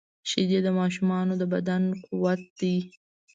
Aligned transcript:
شیدې 0.29 0.59
د 0.63 0.67
ماشوم 0.77 1.11
د 1.39 1.43
بدن 1.53 1.83
قوت 2.05 2.41
دي 2.59 2.75